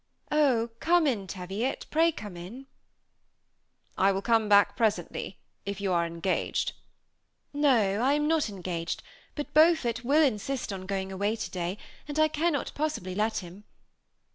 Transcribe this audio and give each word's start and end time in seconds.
"Oh, 0.31 0.71
come 0.79 1.05
in, 1.05 1.27
Teviot, 1.27 1.85
pray 1.91 2.11
come 2.11 2.35
in!"" 2.35 2.65
I 3.99 4.11
will 4.11 4.23
come 4.23 4.49
back 4.49 4.75
presently, 4.75 5.37
if 5.63 5.79
you 5.79 5.93
are 5.93 6.07
engaged." 6.07 6.73
^ 6.73 6.73
No, 7.53 8.01
I 8.01 8.13
am 8.13 8.27
not 8.27 8.49
engaged, 8.49 9.03
but 9.35 9.53
Beaufort 9.53 10.03
will 10.03 10.23
insist 10.23 10.73
on 10.73 10.87
going 10.87 11.11
away 11.11 11.35
to 11.35 11.51
day; 11.51 11.77
and 12.07 12.17
I 12.17 12.29
cannot 12.29 12.71
possibly 12.73 13.13
let 13.13 13.37
him. 13.45 13.63